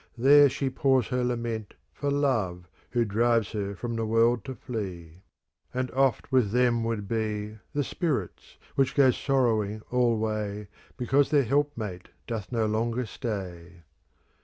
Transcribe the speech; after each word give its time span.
There 0.17 0.49
she 0.49 0.71
pours 0.71 1.09
her 1.09 1.23
lament 1.23 1.75
For 1.93 2.09
Love 2.09 2.67
who 2.89 3.05
drives 3.05 3.51
her 3.51 3.75
from 3.75 3.95
the 3.95 4.03
world 4.07 4.43
to 4.45 4.55
flee; 4.55 5.21
And 5.75 5.91
oft 5.91 6.31
with 6.31 6.49
them 6.49 6.83
would 6.85 7.07
be, 7.07 7.57
*" 7.65 7.73
The 7.75 7.83
spirits, 7.83 8.57
which 8.73 8.95
go 8.95 9.11
sorrowing 9.11 9.83
alway. 9.91 10.69
Because 10.97 11.29
their 11.29 11.43
help 11.43 11.77
mate 11.77 12.09
doth 12.25 12.51
no 12.51 12.65
longer 12.65 13.05
stay. 13.05 13.83